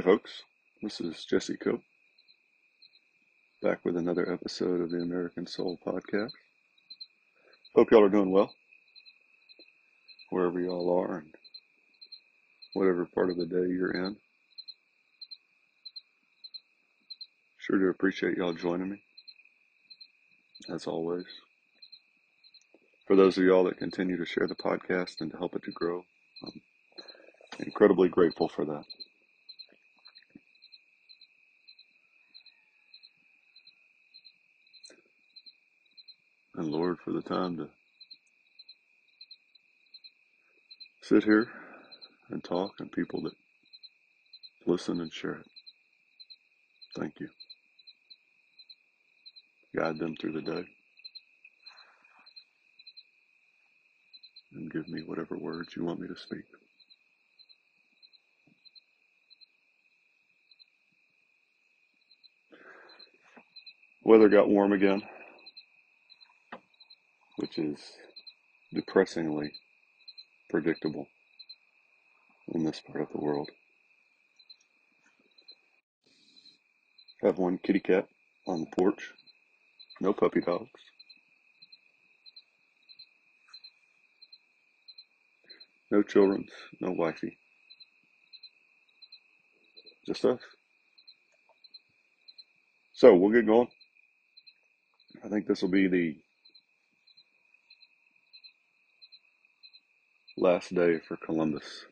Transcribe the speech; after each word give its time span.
Hey 0.00 0.06
folks, 0.06 0.44
this 0.80 0.98
is 1.02 1.26
Jesse 1.26 1.58
Cope, 1.58 1.82
back 3.62 3.84
with 3.84 3.98
another 3.98 4.32
episode 4.32 4.80
of 4.80 4.90
the 4.90 5.02
American 5.02 5.46
Soul 5.46 5.78
Podcast. 5.86 6.30
Hope 7.74 7.90
y'all 7.90 8.04
are 8.04 8.08
doing 8.08 8.30
well, 8.30 8.50
wherever 10.30 10.58
y'all 10.58 10.98
are 10.98 11.18
and 11.18 11.34
whatever 12.72 13.06
part 13.14 13.28
of 13.28 13.36
the 13.36 13.44
day 13.44 13.56
you're 13.56 13.90
in. 13.90 14.16
Sure 17.58 17.78
to 17.78 17.88
appreciate 17.88 18.38
y'all 18.38 18.54
joining 18.54 18.88
me, 18.88 19.02
as 20.72 20.86
always. 20.86 21.26
For 23.06 23.16
those 23.16 23.36
of 23.36 23.44
y'all 23.44 23.64
that 23.64 23.76
continue 23.76 24.16
to 24.16 24.24
share 24.24 24.46
the 24.46 24.54
podcast 24.54 25.20
and 25.20 25.30
to 25.30 25.36
help 25.36 25.54
it 25.56 25.62
to 25.64 25.72
grow, 25.72 26.02
I'm 26.42 26.62
incredibly 27.58 28.08
grateful 28.08 28.48
for 28.48 28.64
that. 28.64 28.84
And 36.60 36.70
Lord 36.70 36.98
for 37.02 37.12
the 37.12 37.22
time 37.22 37.56
to 37.56 37.70
sit 41.02 41.24
here 41.24 41.48
and 42.30 42.44
talk 42.44 42.72
and 42.80 42.92
people 42.92 43.22
that 43.22 43.32
listen 44.66 45.00
and 45.00 45.12
share 45.12 45.36
it. 45.36 45.46
Thank 46.98 47.14
you. 47.20 47.28
Guide 49.76 49.98
them 49.98 50.14
through 50.20 50.32
the 50.32 50.42
day 50.42 50.64
and 54.52 54.70
give 54.70 54.88
me 54.88 55.02
whatever 55.06 55.38
words 55.38 55.74
you 55.76 55.84
want 55.84 56.00
me 56.00 56.08
to 56.08 56.16
speak. 56.16 56.44
Weather 64.04 64.28
got 64.28 64.48
warm 64.48 64.72
again 64.72 65.02
which 67.50 67.64
is 67.64 67.92
depressingly 68.72 69.52
predictable 70.50 71.06
in 72.48 72.62
this 72.64 72.80
part 72.80 73.02
of 73.02 73.08
the 73.12 73.20
world. 73.20 73.50
Have 77.22 77.38
one 77.38 77.58
kitty 77.58 77.80
cat 77.80 78.06
on 78.46 78.60
the 78.60 78.66
porch, 78.78 79.12
no 80.00 80.12
puppy 80.12 80.40
dogs. 80.40 80.68
No 85.90 86.02
children, 86.02 86.46
no 86.80 86.92
wifey. 86.92 87.36
Just 90.06 90.24
us. 90.24 90.40
So 92.92 93.16
we'll 93.16 93.32
get 93.32 93.46
going. 93.46 93.68
I 95.24 95.28
think 95.28 95.48
this 95.48 95.62
will 95.62 95.70
be 95.70 95.88
the 95.88 96.16
last 100.40 100.74
day 100.74 100.98
for 101.06 101.18
Columbus. 101.18 101.84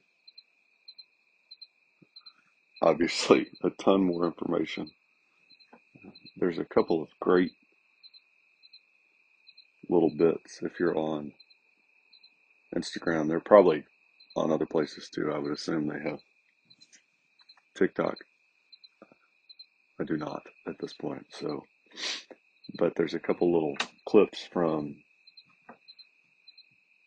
Obviously, 2.80 3.48
a 3.62 3.70
ton 3.70 4.02
more 4.02 4.24
information. 4.24 4.90
There's 6.36 6.58
a 6.58 6.64
couple 6.64 7.02
of 7.02 7.08
great 7.20 7.52
little 9.90 10.10
bits 10.16 10.60
if 10.62 10.80
you're 10.80 10.96
on 10.96 11.32
Instagram. 12.74 13.28
They're 13.28 13.40
probably 13.40 13.84
on 14.34 14.50
other 14.50 14.66
places 14.66 15.10
too. 15.10 15.30
I 15.34 15.38
would 15.38 15.52
assume 15.52 15.86
they 15.86 16.08
have 16.08 16.20
TikTok. 17.76 18.16
I 20.00 20.04
do 20.04 20.16
not 20.16 20.42
at 20.66 20.76
this 20.80 20.94
point. 20.94 21.26
So, 21.30 21.64
but 22.78 22.94
there's 22.96 23.14
a 23.14 23.18
couple 23.18 23.52
little 23.52 23.76
clips 24.06 24.48
from 24.50 24.94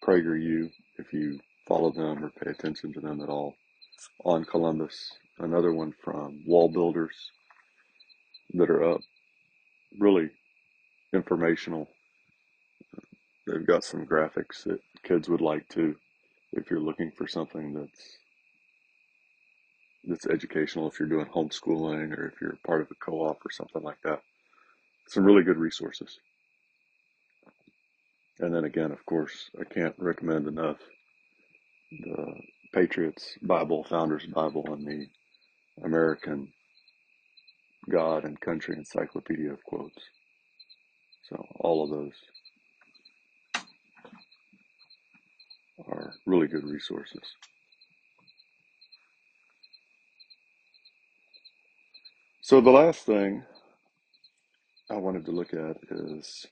PragerU 0.03 0.69
if 0.97 1.13
you 1.13 1.39
follow 1.67 1.91
them 1.91 2.23
or 2.23 2.29
pay 2.29 2.51
attention 2.51 2.93
to 2.93 2.99
them 2.99 3.21
at 3.21 3.29
all 3.29 3.55
on 4.25 4.45
Columbus. 4.45 5.11
Another 5.39 5.73
one 5.73 5.93
from 6.03 6.43
WallBuilders 6.47 7.15
that 8.53 8.69
are 8.69 8.91
up. 8.91 9.01
Really 9.99 10.29
informational. 11.13 11.87
They've 13.47 13.65
got 13.65 13.83
some 13.83 14.05
graphics 14.05 14.63
that 14.65 14.79
kids 15.03 15.27
would 15.29 15.41
like 15.41 15.67
to 15.69 15.95
if 16.53 16.69
you're 16.69 16.79
looking 16.79 17.11
for 17.17 17.27
something 17.27 17.73
that's 17.73 18.17
that's 20.07 20.27
educational 20.27 20.89
if 20.89 20.99
you're 20.99 21.09
doing 21.09 21.27
homeschooling 21.27 22.17
or 22.17 22.27
if 22.27 22.41
you're 22.41 22.57
part 22.65 22.81
of 22.81 22.87
a 22.89 23.05
co-op 23.05 23.37
or 23.45 23.51
something 23.51 23.83
like 23.83 24.01
that. 24.03 24.19
Some 25.07 25.23
really 25.23 25.43
good 25.43 25.57
resources. 25.57 26.17
And 28.41 28.55
then 28.55 28.63
again, 28.65 28.91
of 28.91 29.05
course, 29.05 29.51
I 29.59 29.63
can't 29.63 29.93
recommend 29.99 30.47
enough 30.47 30.77
the 31.91 32.33
Patriots 32.73 33.37
Bible, 33.43 33.83
Founders 33.83 34.25
Bible, 34.25 34.65
and 34.73 34.85
the 34.85 35.07
American 35.83 36.51
God 37.89 38.23
and 38.23 38.39
Country 38.41 38.75
Encyclopedia 38.75 39.51
of 39.51 39.63
Quotes. 39.63 40.03
So 41.29 41.45
all 41.59 41.83
of 41.83 41.91
those 41.91 42.13
are 45.87 46.13
really 46.25 46.47
good 46.47 46.63
resources. 46.63 47.21
So 52.41 52.59
the 52.59 52.71
last 52.71 53.05
thing 53.05 53.43
I 54.89 54.95
wanted 54.95 55.25
to 55.25 55.31
look 55.31 55.53
at 55.53 55.77
is 55.91 56.47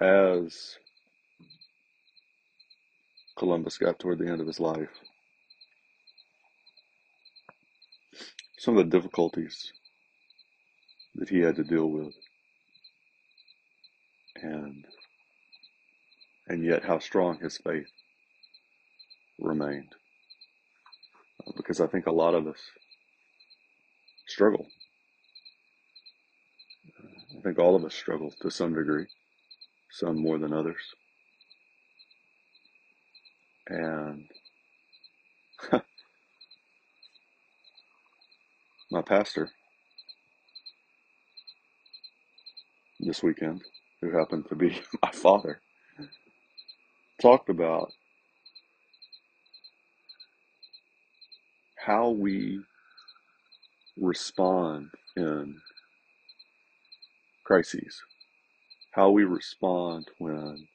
as 0.00 0.78
Columbus 3.36 3.78
got 3.78 3.98
toward 3.98 4.18
the 4.18 4.28
end 4.28 4.40
of 4.40 4.46
his 4.46 4.60
life, 4.60 4.90
some 8.58 8.76
of 8.76 8.90
the 8.90 8.96
difficulties 8.96 9.72
that 11.16 11.28
he 11.28 11.40
had 11.40 11.56
to 11.56 11.64
deal 11.64 11.86
with, 11.86 12.14
and 14.42 14.84
and 16.48 16.64
yet 16.64 16.84
how 16.84 16.98
strong 16.98 17.38
his 17.38 17.58
faith 17.58 17.88
remained. 19.38 19.94
Uh, 21.46 21.52
because 21.56 21.80
I 21.80 21.86
think 21.86 22.06
a 22.06 22.12
lot 22.12 22.34
of 22.34 22.46
us 22.46 22.60
struggle. 24.26 24.66
I 27.36 27.40
think 27.42 27.58
all 27.58 27.76
of 27.76 27.84
us 27.84 27.94
struggle 27.94 28.32
to 28.40 28.50
some 28.50 28.74
degree 28.74 29.06
some 29.98 30.16
more 30.22 30.38
than 30.38 30.52
others. 30.52 30.94
And 33.68 34.24
my 38.90 39.02
pastor 39.02 39.50
this 43.00 43.22
weekend, 43.22 43.62
who 44.00 44.16
happened 44.16 44.46
to 44.48 44.54
be 44.54 44.80
my 45.02 45.10
father, 45.10 45.60
talked 47.20 47.48
about 47.48 47.90
how 51.84 52.10
we 52.10 52.60
respond 54.00 54.88
in 55.16 55.56
crises 57.44 58.00
how 58.92 59.10
we 59.10 59.24
respond 59.24 60.06
when 60.18 60.66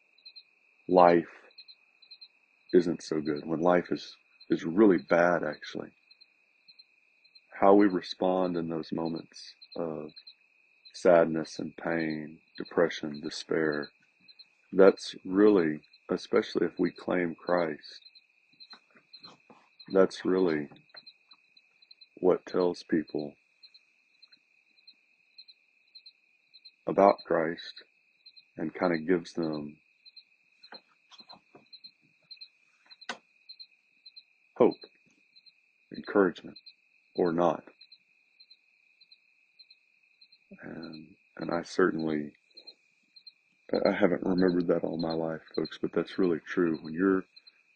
life 0.88 1.26
isn't 2.74 3.02
so 3.04 3.20
good, 3.20 3.46
when 3.46 3.60
life 3.60 3.92
is, 3.92 4.16
is 4.50 4.66
really 4.66 5.00
bad, 5.10 5.44
actually. 5.44 5.90
How 7.60 7.74
we 7.74 7.88
respond 7.88 8.58
in 8.58 8.68
those 8.68 8.92
moments 8.92 9.54
of 9.78 10.12
sadness 10.94 11.60
and 11.60 11.76
pain, 11.78 12.38
depression, 12.58 13.20
despair. 13.22 13.90
That's 14.72 15.16
really, 15.26 15.82
especially 16.10 16.68
if 16.68 16.74
we 16.80 16.92
claim 16.92 17.36
Christ, 17.36 18.02
that's 19.92 20.26
really 20.26 20.70
what 22.22 22.46
tells 22.46 22.84
people 22.84 23.34
about 26.88 27.18
Christ 27.26 27.84
and 28.58 28.74
kind 28.74 28.94
of 28.94 29.08
gives 29.08 29.34
them 29.34 29.78
hope, 34.58 34.80
encouragement, 35.96 36.58
or 37.16 37.34
not. 37.34 37.64
And 40.64 41.08
and 41.38 41.52
I 41.52 41.64
certainly 41.64 42.34
I 43.86 43.92
haven't 43.92 44.24
remembered 44.24 44.68
that 44.68 44.84
all 44.84 44.98
my 44.98 45.14
life, 45.14 45.42
folks, 45.56 45.78
but 45.82 45.92
that's 45.94 46.18
really 46.20 46.40
true. 46.48 46.78
When 46.82 46.94
you're 46.94 47.26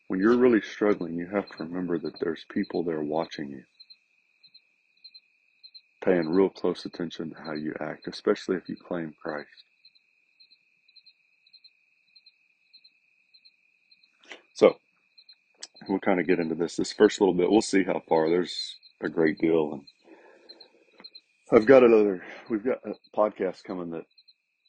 when 0.08 0.20
you're 0.20 0.38
really 0.38 0.62
struggling, 0.62 1.16
you 1.16 1.28
have 1.28 1.48
to 1.50 1.64
remember 1.66 2.00
that 2.00 2.20
there's 2.22 2.46
people 2.52 2.84
there 2.84 3.04
watching 3.04 3.50
you. 3.50 3.64
paying 6.04 6.30
real 6.30 6.50
close 6.50 6.86
attention 6.86 7.32
to 7.32 7.42
how 7.44 7.54
you 7.54 7.74
act, 7.80 8.08
especially 8.08 8.56
if 8.58 8.70
you 8.70 8.76
claim 8.78 9.14
Christ. 9.22 9.66
So 14.58 14.76
we'll 15.88 16.00
kind 16.00 16.20
of 16.20 16.26
get 16.26 16.40
into 16.40 16.56
this. 16.56 16.78
This 16.78 16.92
first 16.92 17.22
little 17.22 17.36
bit, 17.36 17.52
we'll 17.52 17.62
see 17.62 17.84
how 17.84 18.02
far. 18.10 18.28
There's 18.28 18.76
a 19.02 19.08
great 19.08 19.38
deal, 19.38 19.74
and 19.74 19.84
I've 21.52 21.68
got 21.68 21.84
another. 21.84 22.24
We've 22.50 22.66
got 22.66 22.80
a 22.84 22.96
podcast 23.16 23.64
coming 23.64 23.92
that 23.92 24.06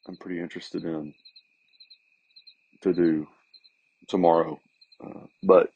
I'm 0.07 0.19
pretty 0.19 0.41
interested 0.41 0.85
in 0.85 1.15
to 2.83 2.93
do 2.93 3.29
tomorrow. 4.09 4.61
Uh, 5.03 5.25
but 5.43 5.71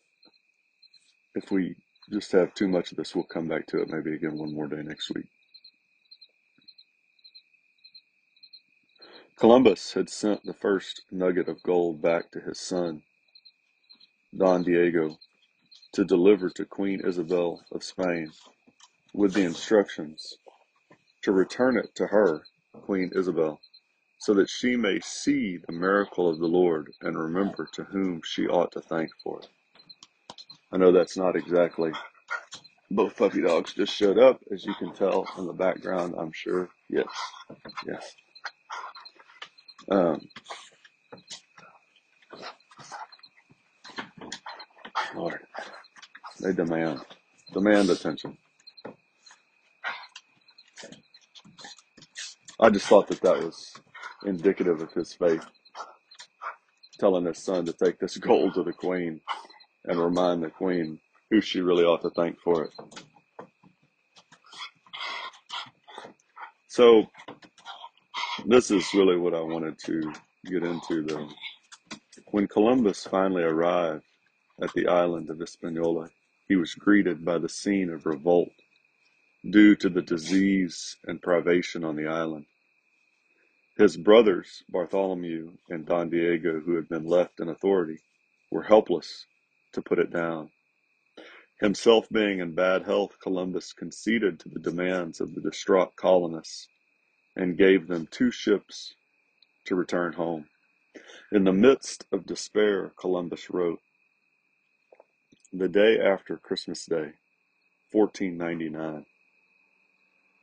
if 1.35 1.51
we 1.51 1.75
just 2.13 2.33
have 2.33 2.53
too 2.53 2.69
much 2.69 2.91
of 2.91 2.99
this, 2.99 3.15
we'll 3.15 3.25
come 3.25 3.49
back 3.49 3.67
to 3.69 3.81
it 3.81 3.89
maybe 3.89 4.13
again 4.13 4.37
one 4.37 4.55
more 4.55 4.67
day 4.67 4.83
next 4.83 5.11
week. 5.15 5.29
Columbus 9.39 9.95
had 9.95 10.11
sent 10.11 10.45
the 10.45 10.53
first 10.53 11.01
nugget 11.11 11.49
of 11.49 11.63
gold 11.63 12.03
back 12.03 12.31
to 12.33 12.41
his 12.41 12.61
son, 12.61 13.03
Don 14.37 14.65
Diego, 14.65 15.19
to 15.95 16.05
deliver 16.05 16.51
to 16.51 16.65
Queen 16.67 17.03
Isabel 17.07 17.65
of 17.73 17.85
Spain 17.85 18.33
with 19.15 19.35
the 19.35 19.45
instructions 19.45 20.39
to 21.23 21.33
return 21.33 21.77
it 21.79 21.95
to 21.97 22.09
her, 22.09 22.47
Queen 22.83 23.11
Isabel, 23.15 23.61
so 24.19 24.35
that 24.35 24.51
she 24.51 24.77
may 24.77 25.01
see 25.01 25.59
the 25.59 25.73
miracle 25.73 26.29
of 26.31 26.39
the 26.41 26.47
Lord 26.49 26.93
and 27.03 27.19
remember 27.19 27.69
to 27.75 27.85
whom 27.85 28.23
she 28.25 28.49
ought 28.49 28.73
to 28.73 28.83
thank 28.83 29.11
for 29.25 29.41
it. 29.41 29.49
I 30.73 30.79
know 30.79 30.93
that's 30.93 31.17
not 31.17 31.37
exactly 31.37 31.93
both 32.91 33.17
puppy 33.17 33.43
dogs 33.43 33.75
just 33.75 33.95
showed 33.95 34.19
up, 34.19 34.41
as 34.53 34.65
you 34.67 34.75
can 34.75 34.95
tell 34.95 35.27
in 35.39 35.47
the 35.47 35.55
background, 35.55 36.15
I'm 36.19 36.33
sure. 36.33 36.71
Yes, 36.91 37.09
yes. 37.87 38.17
Um, 39.91 40.29
Lord, 45.17 45.41
they 46.41 46.53
demand, 46.53 47.01
demand 47.53 47.91
attention. 47.91 48.39
I 52.61 52.71
just 52.71 52.87
thought 52.87 53.09
that 53.09 53.23
that 53.23 53.39
was 53.45 53.75
indicative 54.27 54.81
of 54.83 54.93
his 54.93 55.15
faith, 55.15 55.45
telling 57.01 57.27
his 57.27 57.39
son 57.39 57.67
to 57.67 57.73
take 57.75 57.99
this 58.01 58.17
gold 58.19 58.55
to 58.55 58.65
the 58.65 58.73
queen 58.75 59.21
and 59.87 60.01
remind 60.01 60.43
the 60.43 60.51
queen 60.51 61.01
who 61.31 61.41
she 61.41 61.61
really 61.61 61.85
ought 61.85 62.03
to 62.03 62.11
thank 62.11 62.41
for 62.41 62.65
it. 62.65 62.71
So, 66.69 67.07
this 68.47 68.71
is 68.71 68.95
really 68.95 69.17
what 69.19 69.35
I 69.35 69.41
wanted 69.41 69.79
to 69.87 70.13
get 70.47 70.65
into, 70.65 71.05
though. 71.05 71.29
When 72.33 72.49
Columbus 72.49 73.07
finally 73.07 73.43
arrived 73.45 74.05
at 74.61 74.73
the 74.75 74.89
island 74.89 75.31
of 75.31 75.39
Hispaniola, 75.39 76.11
he 76.49 76.57
was 76.57 76.75
greeted 76.75 77.25
by 77.25 77.39
the 77.39 77.49
scene 77.49 77.91
of 77.91 78.07
revolt 78.07 78.51
due 79.51 79.75
to 79.77 79.89
the 79.89 80.03
disease 80.03 80.97
and 81.07 81.23
privation 81.23 81.85
on 81.85 81.97
the 81.97 82.07
island. 82.07 82.47
His 83.77 83.97
brothers, 83.97 84.63
Bartholomew 84.69 85.53
and 85.71 85.87
Don 85.87 86.11
Diego, 86.11 86.61
who 86.61 86.77
had 86.77 86.89
been 86.89 87.07
left 87.07 87.41
in 87.41 87.49
authority, 87.49 87.99
were 88.51 88.63
helpless 88.63 89.27
to 89.73 89.83
put 89.83 89.99
it 89.99 90.13
down. 90.13 90.51
Himself 91.61 92.09
being 92.11 92.41
in 92.41 92.55
bad 92.55 92.85
health, 92.85 93.17
Columbus 93.23 93.73
conceded 93.73 94.41
to 94.41 94.49
the 94.49 94.61
demands 94.61 95.21
of 95.21 95.35
the 95.35 95.41
distraught 95.41 95.97
colonists 95.97 96.69
and 97.37 97.57
gave 97.57 97.87
them 97.87 98.09
two 98.11 98.31
ships 98.31 98.95
to 99.67 99.75
return 99.75 100.13
home. 100.13 100.47
In 101.33 101.45
the 101.45 101.53
midst 101.53 102.05
of 102.13 102.27
despair, 102.27 102.93
Columbus 102.99 103.51
wrote, 103.51 103.81
The 105.55 105.69
day 105.69 105.99
after 106.01 106.39
Christmas 106.39 106.87
Day, 106.87 107.13
1499. 107.93 109.05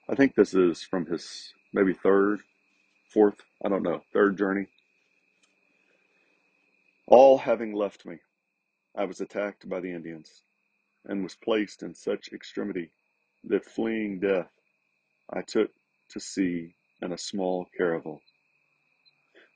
I 0.07 0.15
think 0.15 0.35
this 0.35 0.53
is 0.53 0.83
from 0.83 1.07
his 1.07 1.51
maybe 1.73 1.93
third, 1.93 2.41
fourth, 3.11 3.37
I 3.65 3.69
don't 3.69 3.81
know, 3.81 4.03
third 4.13 4.37
journey. 4.37 4.67
All 7.07 7.39
having 7.39 7.73
left 7.73 8.05
me, 8.05 8.17
I 8.95 9.05
was 9.05 9.19
attacked 9.19 9.67
by 9.67 9.79
the 9.79 9.91
Indians 9.91 10.43
and 11.05 11.23
was 11.23 11.33
placed 11.33 11.81
in 11.81 11.95
such 11.95 12.31
extremity 12.31 12.91
that 13.45 13.65
fleeing 13.65 14.19
death, 14.19 14.51
I 15.33 15.41
took 15.41 15.71
to 16.09 16.19
sea 16.19 16.75
in 17.01 17.13
a 17.13 17.17
small 17.17 17.65
caravel. 17.75 18.21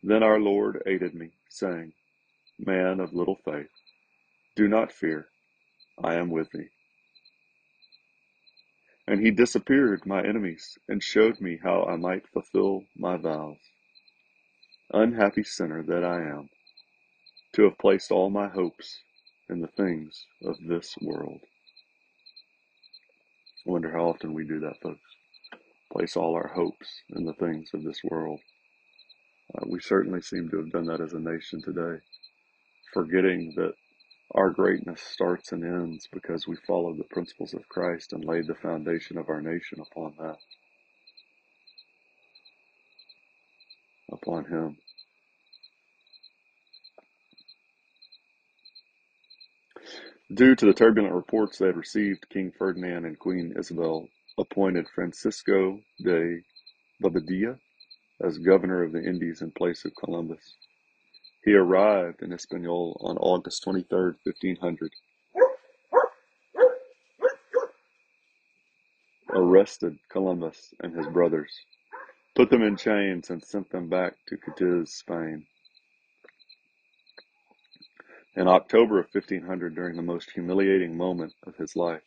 Then 0.02 0.24
our 0.24 0.40
Lord 0.40 0.82
aided 0.88 1.14
me, 1.14 1.34
saying, 1.48 1.94
Man 2.58 3.00
of 3.00 3.14
little 3.14 3.38
faith, 3.46 3.70
do 4.56 4.68
not 4.68 4.92
fear, 4.92 5.28
I 6.02 6.16
am 6.16 6.30
with 6.30 6.50
thee. 6.52 6.70
And 9.08 9.20
he 9.20 9.32
disappeared 9.32 10.06
my 10.06 10.24
enemies 10.24 10.78
and 10.88 11.04
showed 11.04 11.42
me 11.42 11.60
how 11.62 11.84
I 11.84 11.98
might 11.98 12.28
fulfill 12.30 12.84
my 12.98 13.18
vows. 13.18 13.58
Unhappy 14.92 15.44
sinner 15.44 15.84
that 15.84 16.04
I 16.04 16.22
am, 16.22 16.50
to 17.54 17.64
have 17.64 17.78
placed 17.78 18.12
all 18.12 18.30
my 18.30 18.48
hopes 18.48 19.00
in 19.50 19.60
the 19.60 19.68
things 19.68 20.26
of 20.44 20.56
this 20.68 20.96
world. 21.02 21.40
I 23.68 23.72
wonder 23.72 23.92
how 23.92 24.10
often 24.10 24.34
we 24.34 24.46
do 24.46 24.60
that, 24.62 24.80
folks. 24.82 25.00
Place 25.92 26.16
all 26.18 26.36
our 26.36 26.48
hopes 26.48 27.04
in 27.10 27.26
the 27.26 27.34
things 27.34 27.70
of 27.74 27.84
this 27.84 28.00
world. 28.04 28.40
Uh, 29.56 29.66
we 29.70 29.80
certainly 29.80 30.22
seem 30.22 30.50
to 30.50 30.58
have 30.58 30.72
done 30.72 30.86
that 30.86 31.02
as 31.02 31.14
a 31.14 31.20
nation 31.20 31.62
today, 31.62 32.02
forgetting 32.94 33.54
that 33.58 33.74
our 34.36 34.50
greatness 34.50 35.02
starts 35.02 35.52
and 35.52 35.64
ends 35.64 36.08
because 36.12 36.48
we 36.48 36.56
followed 36.68 36.98
the 36.98 37.04
principles 37.06 37.54
of 37.54 37.68
Christ 37.70 38.14
and 38.14 38.26
laid 38.26 38.48
the 38.48 38.56
foundation 38.56 39.18
of 39.18 39.30
our 39.30 39.42
nation 39.42 39.80
upon 39.80 40.14
that. 40.20 40.38
Upon 44.12 44.46
Him. 44.46 44.78
Due 50.34 50.56
to 50.56 50.66
the 50.66 50.74
turbulent 50.74 51.14
reports 51.14 51.60
they 51.60 51.68
had 51.68 51.78
received, 51.78 52.30
King 52.30 52.52
Ferdinand 52.58 53.06
and 53.06 53.20
Queen 53.20 53.54
Isabel 53.58 54.08
appointed 54.40 54.88
Francisco 54.96 55.80
de 56.04 56.42
Bobadilla 57.04 57.60
as 58.24 58.40
governor 58.40 58.84
of 58.84 58.94
the 58.94 59.04
Indies 59.04 59.42
in 59.42 59.52
place 59.52 59.86
of 59.86 59.94
Columbus. 59.96 60.56
He 61.44 61.54
arrived 61.54 62.22
in 62.22 62.32
Hispaniola 62.32 62.94
on 63.02 63.18
August 63.18 63.64
23, 63.64 64.14
1500, 64.24 64.92
arrested 69.30 69.98
Columbus 70.10 70.74
and 70.80 70.96
his 70.96 71.08
brothers, 71.08 71.52
put 72.34 72.50
them 72.50 72.64
in 72.64 72.78
chains, 72.78 73.30
and 73.30 73.44
sent 73.44 73.70
them 73.72 73.90
back 73.90 74.14
to 74.28 74.38
Cadiz, 74.38 74.94
Spain. 74.94 75.46
In 78.36 78.48
October 78.48 79.00
of 79.00 79.08
1500, 79.12 79.76
during 79.76 79.98
the 79.98 80.02
most 80.02 80.32
humiliating 80.32 80.96
moment 80.96 81.34
of 81.46 81.58
his 81.58 81.76
life, 81.76 82.04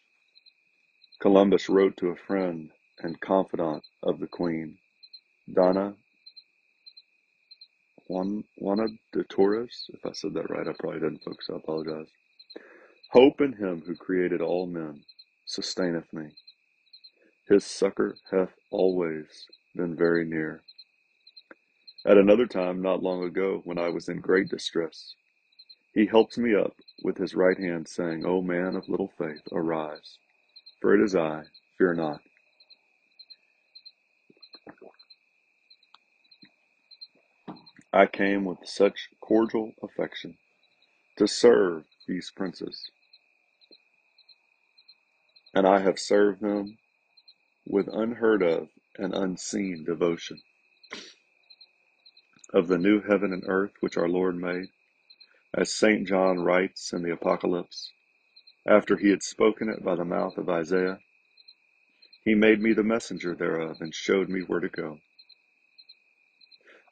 Columbus 1.21 1.69
wrote 1.69 1.97
to 1.99 2.09
a 2.09 2.17
friend 2.17 2.71
and 3.01 3.21
confidant 3.21 3.85
of 4.03 4.19
the 4.19 4.27
Queen, 4.27 4.79
Donna 5.53 5.95
Juan, 8.09 8.45
Juana 8.59 8.87
de 9.13 9.25
Torres. 9.25 9.87
If 9.91 10.07
I 10.07 10.13
said 10.13 10.35
that 10.35 10.51
right, 10.51 10.69
I 10.69 10.73
probably 10.79 11.01
didn't, 11.01 11.25
folks. 11.25 11.49
I 11.53 11.57
apologize. 11.57 12.09
Hope 13.13 13.41
in 13.41 13.55
him 13.55 13.83
who 13.87 13.97
created 13.97 14.41
all 14.43 14.67
men 14.67 15.03
sustaineth 15.47 16.13
me. 16.13 16.31
His 17.49 17.65
succor 17.65 18.17
hath 18.31 18.53
always 18.71 19.27
been 19.77 19.97
very 19.97 20.25
near. 20.25 20.63
At 22.07 22.19
another 22.19 22.47
time, 22.47 22.83
not 22.83 23.03
long 23.03 23.25
ago, 23.25 23.61
when 23.65 23.79
I 23.79 23.89
was 23.91 24.09
in 24.09 24.21
great 24.21 24.49
distress, 24.49 25.15
he 25.95 26.07
helped 26.07 26.39
me 26.39 26.55
up 26.55 26.75
with 27.03 27.19
his 27.19 27.35
right 27.35 27.59
hand, 27.59 27.89
saying, 27.89 28.25
O 28.27 28.43
man 28.43 28.77
of 28.77 28.89
little 28.89 29.13
faith, 29.19 29.43
arise, 29.53 30.19
for 30.81 30.95
it 30.95 31.05
is 31.05 31.17
I, 31.17 31.45
fear 31.79 31.95
not. 31.95 32.21
I 37.97 38.05
came 38.05 38.45
with 38.45 38.59
such 38.67 39.09
cordial 39.23 39.73
affection 39.83 40.37
to 41.17 41.27
serve 41.27 41.85
these 42.07 42.31
princes, 42.31 42.91
and 45.55 45.67
I 45.67 45.81
have 45.81 45.99
served 45.99 46.43
them 46.43 46.77
with 47.67 47.89
unheard 47.89 48.43
of 48.43 48.69
and 48.99 49.15
unseen 49.15 49.85
devotion. 49.87 50.43
Of 52.53 52.69
the 52.69 52.77
new 52.77 53.01
heaven 53.01 53.33
and 53.33 53.45
earth 53.47 53.73
which 53.81 53.97
our 53.97 54.11
Lord 54.11 54.37
made, 54.37 54.69
as 55.55 55.75
St. 55.75 56.07
John 56.07 56.41
writes 56.41 56.93
in 56.93 57.03
the 57.03 57.13
Apocalypse, 57.13 57.91
after 58.69 58.99
he 58.99 59.09
had 59.09 59.23
spoken 59.23 59.71
it 59.71 59.83
by 59.83 59.95
the 59.97 60.05
mouth 60.05 60.37
of 60.37 60.51
Isaiah, 60.51 61.01
He 62.25 62.35
made 62.35 62.61
me 62.61 62.75
the 62.75 62.85
messenger 62.85 63.35
thereof, 63.35 63.79
and 63.81 63.95
showed 63.95 64.29
me 64.29 64.43
where 64.43 64.61
to 64.61 64.69
go. 64.69 64.99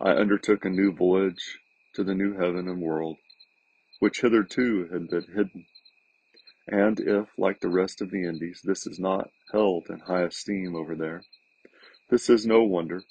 I 0.00 0.10
undertook 0.10 0.64
a 0.64 0.70
new 0.70 0.92
voyage 0.92 1.60
to 1.94 2.02
the 2.02 2.14
new 2.14 2.34
heaven 2.34 2.68
and 2.68 2.80
world, 2.80 3.16
which 4.00 4.20
hitherto 4.20 4.88
had 4.92 5.08
been 5.08 5.32
hidden. 5.32 5.66
And 6.66 6.98
if, 6.98 7.28
like 7.38 7.60
the 7.60 7.68
rest 7.68 8.02
of 8.02 8.10
the 8.10 8.24
Indies, 8.24 8.60
this 8.64 8.86
is 8.86 8.98
not 8.98 9.30
held 9.52 9.86
in 9.88 10.00
high 10.00 10.24
esteem 10.24 10.74
over 10.74 10.96
there, 10.96 11.22
this 12.10 12.28
is 12.28 12.44
no 12.44 12.62
wonder, 12.64 13.04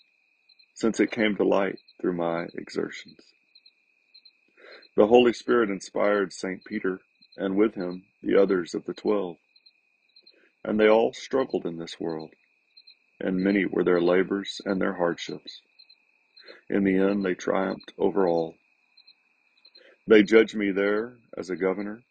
since 0.73 0.99
it 0.99 1.11
came 1.11 1.35
to 1.37 1.43
light 1.43 1.79
through 2.01 2.17
my 2.17 2.47
exertions. 2.53 3.17
The 4.95 5.07
Holy 5.07 5.33
Spirit 5.33 5.69
inspired 5.69 6.33
St. 6.33 6.63
Peter, 6.65 6.99
and 7.37 7.55
with 7.55 7.75
him 7.75 8.03
the 8.21 8.35
others 8.39 8.75
of 8.75 8.85
the 8.85 8.93
twelve. 8.93 9.37
And 10.63 10.79
they 10.79 10.89
all 10.89 11.13
struggled 11.13 11.65
in 11.65 11.77
this 11.77 11.99
world, 11.99 12.33
and 13.19 13.37
many 13.37 13.65
were 13.65 13.83
their 13.83 14.01
labors 14.01 14.59
and 14.65 14.81
their 14.81 14.93
hardships. 14.93 15.61
In 16.69 16.83
the 16.83 16.95
end, 16.95 17.23
they 17.25 17.35
triumphed 17.35 17.93
over 17.97 18.27
all. 18.27 18.55
They 20.07 20.23
judged 20.23 20.55
me 20.55 20.71
there 20.71 21.17
as 21.37 21.49
a 21.49 21.55
governor 21.55 22.03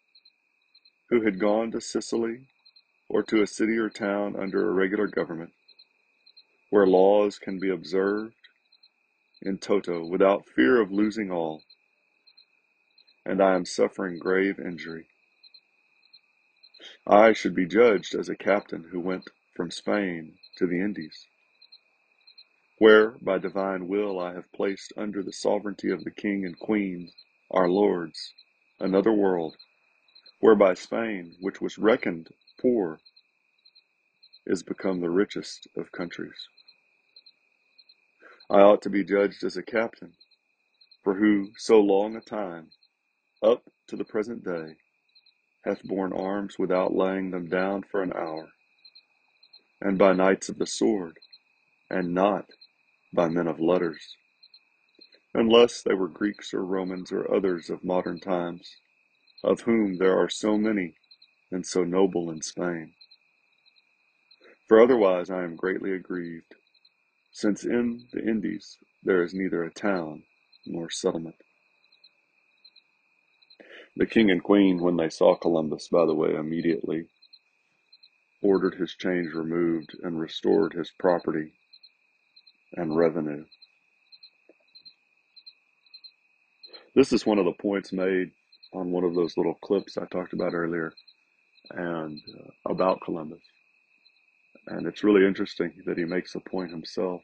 who 1.11 1.23
had 1.23 1.38
gone 1.38 1.71
to 1.73 1.80
Sicily 1.80 2.49
or 3.09 3.23
to 3.25 3.42
a 3.42 3.47
city 3.47 3.76
or 3.76 3.90
town 3.90 4.37
under 4.37 4.68
a 4.68 4.73
regular 4.73 5.06
government, 5.06 5.52
where 6.71 6.87
laws 6.87 7.38
can 7.38 7.59
be 7.59 7.71
observed 7.71 8.35
in 9.42 9.59
toto 9.59 10.04
without 10.04 10.49
fear 10.49 10.80
of 10.80 10.90
losing 10.90 11.30
all, 11.30 11.62
and 13.26 13.42
I 13.42 13.54
am 13.54 13.64
suffering 13.66 14.18
grave 14.18 14.59
injury. 14.59 15.09
I 17.06 17.32
should 17.32 17.54
be 17.54 17.66
judged 17.66 18.14
as 18.14 18.28
a 18.28 18.37
captain 18.37 18.85
who 18.90 19.00
went 19.00 19.28
from 19.56 19.71
Spain 19.71 20.38
to 20.56 20.66
the 20.66 20.80
Indies, 20.80 21.26
where 22.83 23.15
by 23.23 23.39
divine 23.39 23.87
will 23.87 24.19
I 24.19 24.35
have 24.35 24.51
placed 24.51 24.93
under 24.97 25.23
the 25.23 25.33
sovereignty 25.33 25.89
of 25.93 26.03
the 26.03 26.11
King 26.11 26.45
and 26.45 26.59
Queen, 26.59 27.12
our 27.49 27.69
lords, 27.69 28.35
another 28.81 29.12
world, 29.12 29.55
whereby 30.41 30.75
Spain, 30.75 31.37
which 31.39 31.61
was 31.61 31.79
reckoned 31.79 32.27
poor, 32.61 32.99
is 34.49 34.65
become 34.65 35.01
the 35.01 35.09
richest 35.09 35.69
of 35.77 35.93
countries. 35.93 36.49
I 38.51 38.62
ought 38.62 38.83
to 38.83 38.91
be 38.91 39.05
judged 39.05 39.45
as 39.45 39.57
a 39.57 39.62
captain, 39.62 40.15
for 41.05 41.15
who 41.15 41.51
so 41.59 41.79
long 41.79 42.17
a 42.17 42.21
time, 42.21 42.71
up 43.45 43.62
to 43.91 43.97
the 43.97 44.05
present 44.05 44.43
day, 44.45 44.75
hath 45.65 45.85
borne 45.85 46.12
arms 46.12 46.57
without 46.59 46.93
laying 46.93 47.31
them 47.31 47.49
down 47.49 47.85
for 47.89 48.03
an 48.03 48.12
hour, 48.12 48.49
and 49.81 49.97
by 49.97 50.12
knights 50.15 50.49
of 50.49 50.59
the 50.59 50.67
sword, 50.67 51.17
and 51.89 52.12
not 52.12 52.47
by 53.12 53.28
men 53.28 53.47
of 53.47 53.61
letters, 53.61 54.16
unless 55.35 55.83
they 55.83 55.95
were 55.95 56.09
Greeks 56.09 56.54
or 56.54 56.64
Romans 56.64 57.12
or 57.12 57.33
others 57.35 57.69
of 57.69 57.85
modern 57.85 58.19
times, 58.19 58.76
of 59.45 59.62
whom 59.62 59.99
there 59.99 60.19
are 60.19 60.28
so 60.28 60.57
many 60.57 60.95
and 61.50 61.66
so 61.66 61.85
noble 61.85 62.31
in 62.31 62.40
Spain. 62.40 62.95
For 64.69 64.81
otherwise 64.81 65.31
I 65.31 65.45
am 65.45 65.57
greatly 65.57 65.92
aggrieved, 65.92 66.54
since 67.33 67.64
in 67.64 68.07
the 68.12 68.23
Indies 68.23 68.78
there 69.02 69.23
is 69.23 69.35
neither 69.35 69.62
a 69.62 69.73
town 69.73 70.23
nor 70.64 70.90
settlement. 70.90 71.37
The 73.97 74.07
king 74.07 74.31
and 74.31 74.42
queen, 74.42 74.81
when 74.81 74.97
they 74.97 75.11
saw 75.11 75.37
Columbus, 75.37 75.88
by 75.88 76.07
the 76.07 76.14
way, 76.14 76.35
immediately 76.35 77.09
ordered 78.42 78.76
his 78.76 78.95
chains 78.95 79.35
removed 79.35 79.95
and 80.02 80.19
restored 80.19 80.73
his 80.73 80.90
property 80.99 81.52
and 82.76 82.97
revenue. 82.97 83.45
This 86.95 87.12
is 87.12 87.26
one 87.26 87.38
of 87.38 87.45
the 87.45 87.52
points 87.61 87.93
made 87.93 88.31
on 88.73 88.91
one 88.91 89.05
of 89.05 89.14
those 89.14 89.37
little 89.37 89.55
clips 89.62 89.97
I 89.97 90.05
talked 90.07 90.33
about 90.33 90.55
earlier 90.55 90.93
and 91.71 92.21
uh, 92.38 92.73
about 92.73 93.00
Columbus. 93.02 93.43
And 94.69 94.87
it's 94.87 95.05
really 95.05 95.26
interesting 95.26 95.73
that 95.87 95.99
he 95.99 96.05
makes 96.05 96.33
the 96.33 96.41
point 96.41 96.71
himself. 96.71 97.23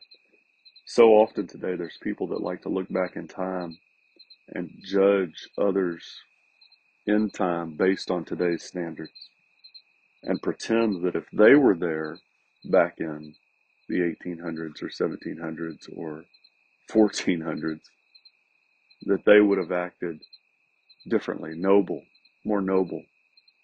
So 0.86 1.10
often 1.10 1.46
today, 1.46 1.76
there's 1.76 1.98
people 2.02 2.26
that 2.28 2.40
like 2.40 2.62
to 2.62 2.70
look 2.70 2.88
back 2.88 3.16
in 3.16 3.28
time 3.28 3.76
and 4.54 4.70
judge 4.82 5.48
others 5.58 6.02
in 7.06 7.30
time 7.30 7.76
based 7.76 8.10
on 8.10 8.24
today's 8.24 8.64
standards 8.64 9.12
and 10.24 10.42
pretend 10.42 11.04
that 11.04 11.14
if 11.14 11.24
they 11.32 11.54
were 11.54 11.76
there 11.76 12.18
back 12.70 12.94
in 12.98 13.34
the 13.88 14.14
1800s 14.26 14.82
or 14.82 14.88
1700s 14.88 15.88
or 15.96 16.24
1400s, 16.90 17.80
that 19.02 19.24
they 19.26 19.40
would 19.40 19.58
have 19.58 19.72
acted 19.72 20.22
differently, 21.08 21.52
noble, 21.56 22.02
more 22.44 22.60
noble 22.60 23.02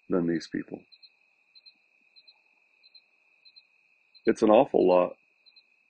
than 0.09 0.27
these 0.27 0.47
people. 0.51 0.79
It's 4.25 4.43
an 4.43 4.49
awful 4.49 4.87
lot 4.87 5.13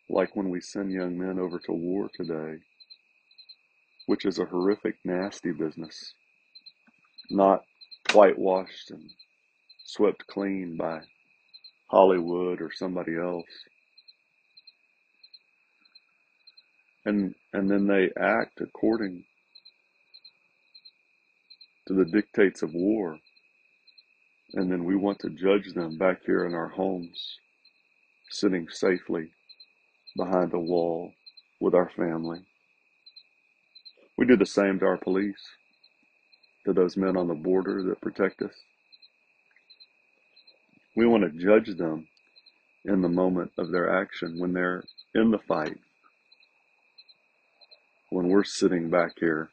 like 0.09 0.35
when 0.35 0.49
we 0.49 0.61
send 0.61 0.91
young 0.91 1.17
men 1.17 1.39
over 1.39 1.59
to 1.59 1.71
war 1.71 2.09
today, 2.15 2.59
which 4.07 4.25
is 4.25 4.39
a 4.39 4.45
horrific, 4.45 4.95
nasty 5.05 5.51
business, 5.51 6.13
not 7.31 7.63
whitewashed 8.13 8.91
and 8.91 9.09
swept 9.85 10.25
clean 10.27 10.77
by 10.77 11.01
Hollywood 11.89 12.61
or 12.61 12.71
somebody 12.73 13.15
else. 13.17 13.45
And, 17.05 17.35
and 17.53 17.69
then 17.69 17.87
they 17.87 18.09
act 18.19 18.61
according 18.61 19.23
to 21.87 21.93
the 21.93 22.05
dictates 22.05 22.63
of 22.63 22.73
war. 22.73 23.17
And 24.53 24.71
then 24.71 24.85
we 24.85 24.95
want 24.95 25.19
to 25.19 25.29
judge 25.29 25.73
them 25.73 25.97
back 25.97 26.21
here 26.25 26.45
in 26.45 26.53
our 26.53 26.69
homes, 26.69 27.37
sitting 28.31 28.67
safely 28.69 29.29
behind 30.17 30.53
a 30.53 30.59
wall 30.59 31.11
with 31.59 31.75
our 31.75 31.89
family. 31.95 32.39
We 34.17 34.25
do 34.25 34.37
the 34.37 34.45
same 34.45 34.79
to 34.79 34.85
our 34.85 34.97
police, 34.97 35.41
to 36.65 36.73
those 36.73 36.97
men 36.97 37.17
on 37.17 37.27
the 37.27 37.33
border 37.33 37.83
that 37.83 38.01
protect 38.01 38.41
us. 38.41 38.55
We 40.95 41.05
want 41.05 41.23
to 41.23 41.39
judge 41.39 41.75
them 41.77 42.07
in 42.85 43.01
the 43.01 43.09
moment 43.09 43.51
of 43.57 43.71
their 43.71 43.89
action 44.01 44.39
when 44.39 44.53
they're 44.53 44.83
in 45.13 45.31
the 45.31 45.39
fight, 45.39 45.77
when 48.15 48.29
we're 48.29 48.45
sitting 48.45 48.89
back 48.89 49.11
here 49.19 49.49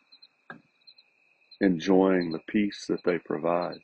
enjoying 1.61 2.31
the 2.31 2.39
peace 2.47 2.85
that 2.89 3.03
they 3.05 3.19
provide. 3.19 3.81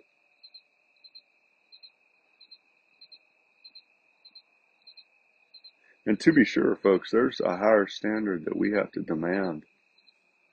And 6.07 6.21
to 6.21 6.33
be 6.33 6.45
sure, 6.45 6.77
folks, 6.77 7.11
there's 7.11 7.41
a 7.41 7.57
higher 7.57 7.89
standard 7.89 8.45
that 8.45 8.57
we 8.57 8.71
have 8.71 8.93
to 8.93 9.03
demand 9.03 9.65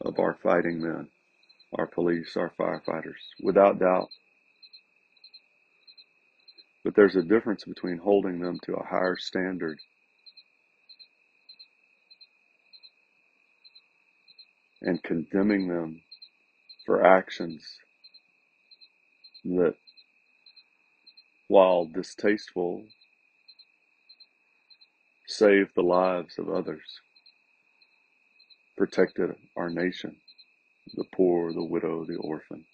of 0.02 0.18
our 0.18 0.40
fighting 0.42 0.82
men, 0.82 1.08
our 1.78 1.86
police, 1.86 2.36
our 2.36 2.52
firefighters, 2.60 3.22
without 3.44 3.78
doubt. 3.78 4.10
But 6.84 6.96
there's 6.96 7.16
a 7.16 7.22
difference 7.22 7.64
between 7.64 8.00
holding 8.00 8.40
them 8.40 8.58
to 8.64 8.74
a 8.74 8.88
higher 8.88 9.18
standard 9.18 9.78
and 14.86 15.04
condemning 15.04 15.68
them 15.68 16.02
for 16.86 17.06
actions 17.06 17.64
that, 19.44 19.76
while 21.48 21.86
distasteful, 21.86 22.84
saved 25.28 25.72
the 25.76 25.82
lives 25.82 26.38
of 26.40 26.50
others, 26.50 27.02
protected 28.78 29.32
our 29.58 29.70
nation, 29.70 30.16
the 30.96 31.06
poor, 31.16 31.52
the 31.54 31.64
widow, 31.64 32.06
the 32.06 32.18
orphan. 32.18 32.66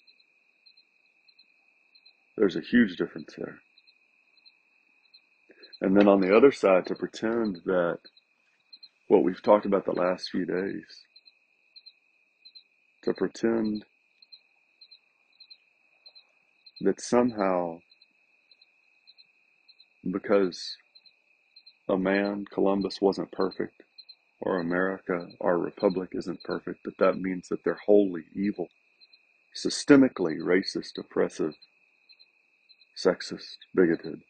There's 2.38 2.56
a 2.58 2.62
huge 2.62 2.98
difference 2.98 3.34
there. 3.38 3.60
And 5.82 5.98
then 5.98 6.08
on 6.08 6.22
the 6.22 6.36
other 6.36 6.52
side, 6.52 6.86
to 6.88 6.96
pretend 6.96 7.62
that 7.66 8.00
what 9.08 9.24
we've 9.24 9.42
talked 9.42 9.66
about 9.66 9.86
the 9.86 9.94
last 9.94 10.30
few 10.30 10.46
days, 10.46 10.86
to 13.04 13.14
pretend 13.14 13.86
that 16.82 17.02
somehow, 17.02 17.80
because 20.12 20.78
a 21.90 21.98
man, 21.98 22.46
Columbus, 22.54 23.02
wasn't 23.02 23.32
perfect, 23.32 23.84
or 24.42 24.60
America, 24.60 25.28
our 25.42 25.58
republic, 25.58 26.10
isn't 26.14 26.44
perfect, 26.44 26.80
that 26.86 26.98
that 27.00 27.20
means 27.20 27.50
that 27.50 27.64
they're 27.64 27.80
wholly 27.86 28.24
evil, 28.36 28.68
systemically 29.56 30.38
racist, 30.40 30.98
oppressive, 31.00 31.54
sexist, 32.98 33.58
bigoted. 33.76 34.22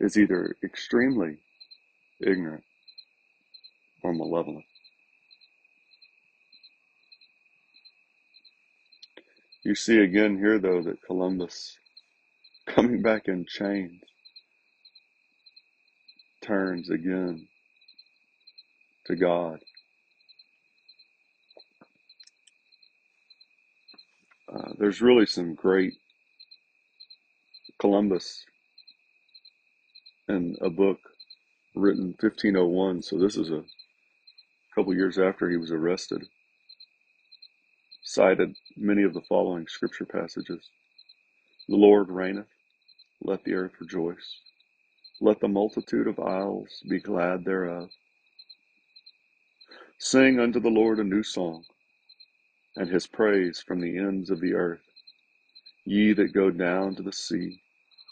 is 0.00 0.16
either 0.18 0.56
extremely 0.64 1.38
ignorant 2.20 2.64
or 4.02 4.14
malevolent. 4.14 4.64
You 9.68 9.74
see 9.74 9.98
again 9.98 10.38
here, 10.38 10.58
though, 10.58 10.80
that 10.80 11.02
Columbus, 11.02 11.76
coming 12.66 13.02
back 13.02 13.28
in 13.28 13.44
chains, 13.44 14.00
turns 16.42 16.88
again 16.88 17.46
to 19.04 19.14
God. 19.14 19.58
Uh, 24.50 24.72
there's 24.78 25.02
really 25.02 25.26
some 25.26 25.54
great 25.54 25.92
Columbus 27.78 28.46
in 30.30 30.56
a 30.62 30.70
book 30.70 30.98
written 31.76 32.14
1501. 32.18 33.02
So 33.02 33.18
this 33.18 33.36
is 33.36 33.50
a 33.50 33.62
couple 34.74 34.94
years 34.94 35.18
after 35.18 35.50
he 35.50 35.58
was 35.58 35.72
arrested. 35.72 36.26
Cited 38.18 38.56
many 38.76 39.04
of 39.04 39.14
the 39.14 39.20
following 39.28 39.68
scripture 39.68 40.04
passages. 40.04 40.70
The 41.68 41.76
Lord 41.76 42.08
reigneth, 42.08 42.48
let 43.22 43.44
the 43.44 43.54
earth 43.54 43.74
rejoice. 43.80 44.40
Let 45.20 45.38
the 45.38 45.46
multitude 45.46 46.08
of 46.08 46.18
isles 46.18 46.82
be 46.90 46.98
glad 46.98 47.44
thereof. 47.44 47.90
Sing 50.00 50.40
unto 50.40 50.58
the 50.58 50.68
Lord 50.68 50.98
a 50.98 51.04
new 51.04 51.22
song, 51.22 51.62
and 52.74 52.90
his 52.90 53.06
praise 53.06 53.62
from 53.64 53.80
the 53.80 53.96
ends 53.96 54.30
of 54.30 54.40
the 54.40 54.54
earth. 54.54 54.82
Ye 55.84 56.12
that 56.14 56.34
go 56.34 56.50
down 56.50 56.96
to 56.96 57.04
the 57.04 57.12
sea, 57.12 57.62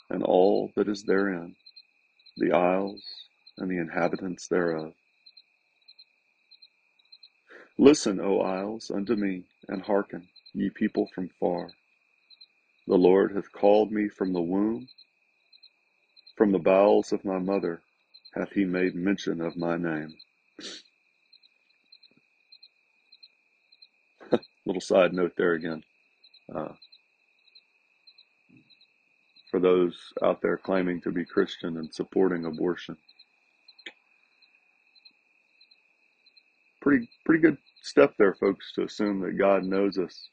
and 0.08 0.22
all 0.22 0.70
that 0.76 0.88
is 0.88 1.02
therein, 1.02 1.56
the 2.36 2.52
isles 2.52 3.02
and 3.58 3.68
the 3.68 3.78
inhabitants 3.78 4.46
thereof. 4.46 4.92
Listen, 7.78 8.20
O 8.20 8.40
isles, 8.40 8.90
unto 8.94 9.16
me, 9.16 9.44
and 9.68 9.82
hearken, 9.82 10.28
ye 10.54 10.70
people 10.70 11.08
from 11.14 11.30
far. 11.40 11.70
The 12.86 12.96
Lord 12.96 13.34
hath 13.36 13.52
called 13.52 13.92
me 13.92 14.08
from 14.08 14.32
the 14.32 14.42
womb, 14.42 14.88
from 16.36 16.52
the 16.52 16.58
bowels 16.60 17.12
of 17.12 17.24
my 17.24 17.38
mother 17.38 17.82
hath 18.34 18.52
he 18.52 18.64
made 18.64 18.94
mention 18.94 19.40
of 19.40 19.56
my 19.56 19.76
name. 19.76 20.14
Little 24.66 24.80
side 24.82 25.14
note 25.14 25.34
there 25.36 25.54
again. 25.54 25.82
Uh, 26.54 26.74
for 29.50 29.60
those 29.60 29.98
out 30.24 30.42
there 30.42 30.58
claiming 30.58 31.00
to 31.02 31.12
be 31.12 31.24
Christian 31.24 31.76
and 31.78 31.94
supporting 31.94 32.44
abortion. 32.46 32.96
Pretty, 37.26 37.42
good 37.42 37.58
step 37.82 38.14
there, 38.18 38.34
folks, 38.34 38.72
to 38.74 38.84
assume 38.84 39.20
that 39.22 39.38
God 39.38 39.64
knows 39.64 39.98
us 39.98 40.30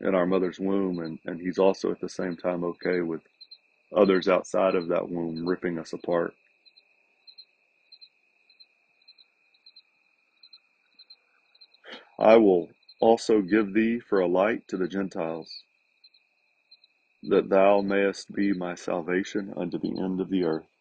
in 0.00 0.14
our 0.14 0.26
mother's 0.26 0.60
womb, 0.60 1.00
and, 1.00 1.18
and 1.26 1.40
He's 1.40 1.58
also 1.58 1.90
at 1.92 2.00
the 2.00 2.10
same 2.10 2.36
time 2.36 2.64
okay 2.64 3.02
with 3.02 3.22
others 3.96 4.28
outside 4.28 4.74
of 4.76 4.88
that 4.88 5.10
womb 5.10 5.46
ripping 5.48 5.78
us 5.78 5.92
apart. 5.92 6.34
I 12.18 12.36
will 12.36 12.70
also 13.00 13.42
give 13.42 13.74
thee 13.74 14.00
for 14.00 14.20
a 14.20 14.28
light 14.28 14.68
to 14.68 14.78
the 14.78 14.88
Gentiles, 14.88 15.50
that 17.24 17.50
thou 17.50 17.82
mayest 17.82 18.32
be 18.34 18.52
my 18.54 18.74
salvation 18.76 19.54
unto 19.56 19.78
the 19.78 19.98
end 20.00 20.20
of 20.20 20.30
the 20.30 20.44
earth. 20.44 20.71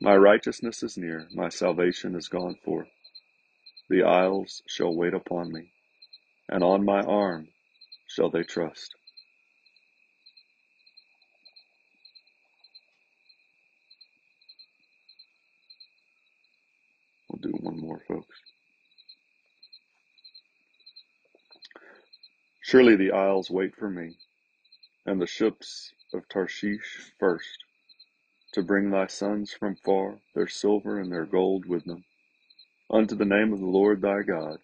My 0.00 0.16
righteousness 0.16 0.82
is 0.82 0.96
near, 0.96 1.28
my 1.34 1.50
salvation 1.50 2.16
is 2.16 2.28
gone 2.28 2.56
forth. 2.64 2.88
The 3.90 4.02
isles 4.04 4.62
shall 4.66 4.94
wait 4.96 5.12
upon 5.12 5.52
me, 5.52 5.72
and 6.48 6.64
on 6.64 6.86
my 6.86 7.02
arm 7.02 7.48
shall 8.08 8.30
they 8.30 8.42
trust. 8.42 8.94
We'll 17.28 17.52
do 17.52 17.58
one 17.60 17.78
more, 17.78 18.00
folks. 18.08 18.38
Surely 22.62 22.96
the 22.96 23.12
isles 23.12 23.50
wait 23.50 23.76
for 23.76 23.90
me, 23.90 24.16
and 25.04 25.20
the 25.20 25.26
ships 25.26 25.92
of 26.14 26.28
Tarshish 26.28 27.12
first, 27.18 27.64
to 28.52 28.62
bring 28.62 28.90
thy 28.90 29.06
sons 29.06 29.52
from 29.52 29.76
far, 29.76 30.18
their 30.34 30.48
silver 30.48 30.98
and 30.98 31.10
their 31.12 31.26
gold 31.26 31.66
with 31.66 31.84
them, 31.84 32.04
unto 32.90 33.14
the 33.14 33.24
name 33.24 33.52
of 33.52 33.60
the 33.60 33.66
Lord 33.66 34.02
thy 34.02 34.22
God, 34.22 34.58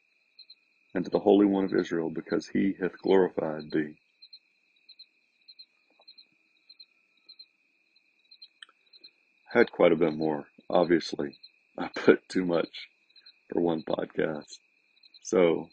and 0.95 1.05
to 1.05 1.11
the 1.11 1.21
Holy 1.21 1.47
One 1.47 1.65
of 1.65 1.75
Israel, 1.75 2.11
because 2.11 2.49
he 2.49 2.75
hath 2.81 3.01
glorified 3.03 3.71
thee. 3.71 3.97
Had 9.53 9.71
quite 9.71 9.93
a 9.93 9.97
bit 9.97 10.15
more, 10.15 10.47
obviously. 10.69 11.39
I 11.79 11.89
put 11.95 12.29
too 12.29 12.45
much 12.45 12.89
for 13.53 13.61
one 13.61 13.83
podcast. 13.83 14.59
So 15.23 15.69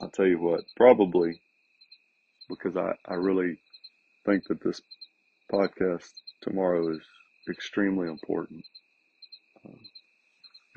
I'll 0.00 0.10
tell 0.10 0.26
you 0.26 0.38
what, 0.38 0.64
probably 0.76 1.40
because 2.48 2.76
I, 2.76 2.94
I 3.06 3.14
really 3.14 3.58
think 4.26 4.44
that 4.48 4.62
this 4.62 4.80
podcast 5.52 6.10
tomorrow 6.42 6.94
is 6.94 7.02
extremely 7.50 8.08
important 8.08 8.64
uh, 9.66 9.72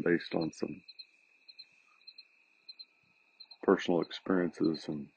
based 0.03 0.35
on 0.35 0.51
some 0.51 0.81
personal 3.63 4.01
experiences 4.01 4.85
and 4.87 5.07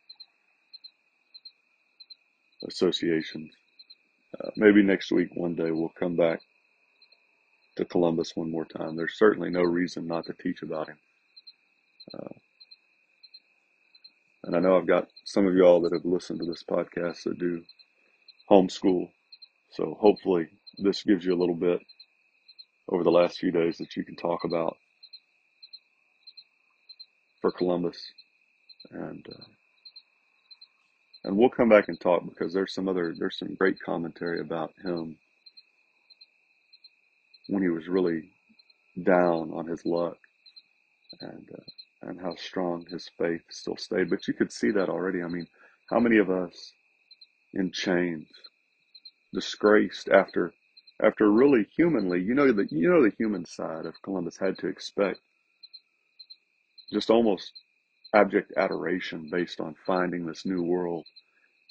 associations. 2.69 3.51
Uh, 4.43 4.51
maybe 4.57 4.83
next 4.83 5.11
week, 5.11 5.29
one 5.35 5.55
day, 5.55 5.71
we'll 5.71 5.93
come 5.99 6.17
back 6.17 6.41
to 7.77 7.85
Columbus 7.85 8.33
one 8.35 8.51
more 8.51 8.65
time. 8.65 8.97
There's 8.97 9.19
certainly 9.19 9.51
no 9.51 9.63
reason 9.63 10.07
not 10.07 10.27
to 10.27 10.35
teach 10.35 10.63
about 10.63 10.89
him. 10.89 10.99
Uh, 12.15 12.35
and 14.45 14.57
I 14.57 14.61
know 14.61 14.77
I've 14.77 14.87
got 14.87 15.09
some 15.25 15.47
of 15.47 15.55
y'all 15.55 15.81
that 15.83 15.93
have 15.93 16.05
listened 16.05 16.41
to 16.41 16.47
this 16.47 16.65
podcast 16.69 17.25
that 17.25 17.39
do 17.39 17.63
homeschool. 18.51 19.09
So 19.79 19.97
hopefully 20.01 20.49
this 20.79 21.05
gives 21.05 21.25
you 21.25 21.33
a 21.33 21.39
little 21.39 21.55
bit 21.55 21.81
over 22.89 23.05
the 23.05 23.13
last 23.13 23.39
few 23.39 23.53
days 23.53 23.79
that 23.79 23.97
you 23.97 24.05
can 24.05 24.17
talk 24.17 24.43
about 24.43 24.77
for 27.41 27.53
Columbus. 27.53 28.03
And, 28.91 29.25
uh, 29.31 29.45
and 31.25 31.37
we'll 31.37 31.49
come 31.49 31.69
back 31.69 31.87
and 31.87 32.01
talk 32.01 32.25
because 32.29 32.53
there's 32.53 32.75
some 32.75 32.89
other, 32.89 33.15
there's 33.17 33.39
some 33.39 33.55
great 33.55 33.79
commentary 33.81 34.41
about 34.41 34.73
him 34.85 35.17
when 37.47 37.63
he 37.63 37.69
was 37.69 37.87
really 37.87 38.33
down 39.05 39.53
on 39.53 39.69
his 39.69 39.87
luck 39.87 40.17
and 41.21 41.49
uh, 41.57 42.09
and 42.09 42.21
how 42.21 42.35
strong 42.37 42.85
his 42.91 43.09
faith 43.19 43.43
still 43.51 43.77
stayed. 43.77 44.11
But 44.11 44.27
you 44.29 44.35
could 44.35 44.53
see 44.53 44.71
that 44.73 44.89
already. 44.89 45.23
I 45.23 45.29
mean, 45.29 45.47
how 45.91 46.01
many 46.01 46.19
of 46.19 46.31
us 46.31 46.73
in 47.55 47.73
chains, 47.73 48.29
disgraced 49.35 50.09
after 50.09 50.53
after 51.03 51.31
really 51.31 51.67
humanly, 51.77 52.23
you 52.23 52.35
know 52.35 52.53
the 52.53 52.69
you 52.71 52.91
know 52.91 53.03
the 53.03 53.15
human 53.19 53.45
side 53.45 53.87
of 53.87 54.01
Columbus 54.03 54.39
had 54.39 54.59
to 54.59 54.69
expect 54.69 55.21
just 56.93 57.11
almost 57.11 57.53
abject 58.15 58.53
adoration 58.57 59.29
based 59.31 59.61
on 59.61 59.75
finding 59.87 60.27
this 60.27 60.47
new 60.47 60.63
world. 60.63 61.07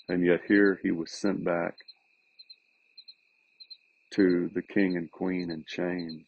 And 0.09 0.25
yet 0.25 0.41
here 0.47 0.79
he 0.83 0.91
was 0.91 1.11
sent 1.11 1.43
back 1.45 1.75
to 4.13 4.49
the 4.55 4.61
king 4.61 4.97
and 4.97 5.11
queen 5.11 5.51
in 5.51 5.65
chains 5.67 6.23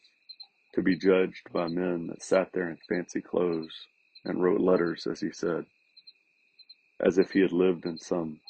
to 0.74 0.82
be 0.82 0.96
judged 0.96 1.48
by 1.52 1.68
men 1.68 2.08
that 2.08 2.22
sat 2.22 2.48
there 2.52 2.70
in 2.70 2.78
fancy 2.88 3.20
clothes 3.20 3.74
and 4.24 4.42
wrote 4.42 4.60
letters, 4.60 5.06
as 5.10 5.20
he 5.20 5.32
said, 5.32 5.64
as 7.04 7.18
if 7.18 7.30
he 7.32 7.40
had 7.40 7.52
lived 7.52 7.86
in 7.86 7.98
some 7.98 8.40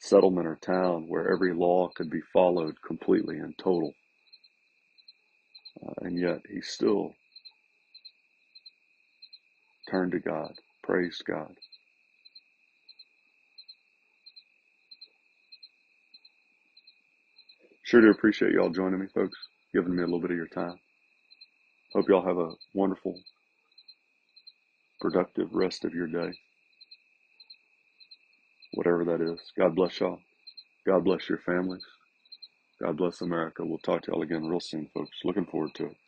settlement 0.00 0.46
or 0.46 0.56
town 0.56 1.06
where 1.08 1.32
every 1.32 1.54
law 1.54 1.88
could 1.96 2.10
be 2.10 2.20
followed 2.32 2.74
completely 2.86 3.38
and 3.38 3.56
total. 3.58 3.92
Uh, 5.86 5.92
and 6.02 6.18
yet 6.18 6.40
he 6.50 6.60
still 6.60 7.12
turned 9.90 10.12
to 10.12 10.20
God, 10.20 10.52
praised 10.82 11.24
God. 11.26 11.52
Sure 17.84 18.00
do 18.02 18.10
appreciate 18.10 18.52
y'all 18.52 18.70
joining 18.70 19.00
me, 19.00 19.06
folks, 19.14 19.38
giving 19.74 19.96
me 19.96 20.02
a 20.02 20.06
little 20.06 20.20
bit 20.20 20.30
of 20.30 20.36
your 20.36 20.48
time. 20.48 20.78
Hope 21.94 22.08
y'all 22.08 22.26
have 22.26 22.38
a 22.38 22.50
wonderful, 22.74 23.18
productive 25.00 25.48
rest 25.54 25.84
of 25.84 25.94
your 25.94 26.06
day. 26.06 26.32
Whatever 28.78 29.04
that 29.06 29.20
is. 29.22 29.40
God 29.58 29.76
bless 29.76 30.00
y'all. 30.00 30.20
God 30.86 31.04
bless 31.04 31.28
your 31.28 31.38
families. 31.38 31.84
God 32.82 32.96
bless 32.98 33.22
America. 33.22 33.64
We'll 33.64 33.78
talk 33.78 34.02
to 34.02 34.12
y'all 34.12 34.22
again 34.22 34.44
real 34.46 34.60
soon, 34.60 34.88
folks. 34.94 35.18
Looking 35.24 35.46
forward 35.46 35.74
to 35.76 35.86
it. 35.86 36.07